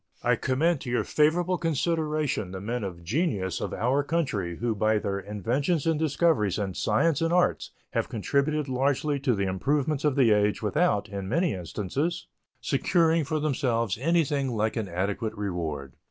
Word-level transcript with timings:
I 0.23 0.35
commend 0.35 0.81
to 0.81 0.89
your 0.89 1.03
favorable 1.03 1.59
consideration 1.59 2.49
the 2.49 2.59
men 2.59 2.83
of 2.83 3.03
genius 3.03 3.61
of 3.61 3.71
our 3.71 4.01
country 4.01 4.55
who 4.57 4.73
by 4.73 4.97
their 4.97 5.19
inventions 5.19 5.85
and 5.85 5.99
discoveries 5.99 6.57
in 6.57 6.73
science 6.73 7.21
and 7.21 7.31
arts 7.31 7.69
have 7.91 8.09
contributed 8.09 8.67
largely 8.67 9.19
to 9.19 9.35
the 9.35 9.45
improvements 9.45 10.03
of 10.03 10.15
the 10.15 10.31
age 10.31 10.63
without, 10.63 11.07
in 11.07 11.29
many 11.29 11.53
instances, 11.53 12.25
securing 12.61 13.23
for 13.25 13.39
themselves 13.39 13.95
anything 14.01 14.47
like 14.49 14.75
an 14.75 14.87
adequate 14.87 15.35
reward. 15.35 15.93